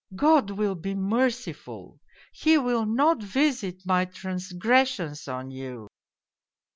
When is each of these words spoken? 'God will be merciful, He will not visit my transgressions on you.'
'God 0.25 0.49
will 0.49 0.73
be 0.73 0.95
merciful, 0.95 1.99
He 2.31 2.57
will 2.57 2.87
not 2.87 3.21
visit 3.21 3.83
my 3.85 4.05
transgressions 4.05 5.27
on 5.27 5.51
you.' 5.51 5.89